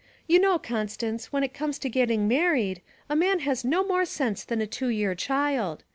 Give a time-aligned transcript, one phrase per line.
[0.25, 4.43] 'You know, Constance, when it comes to getting married, a man has no more sense
[4.43, 5.83] than a two year child.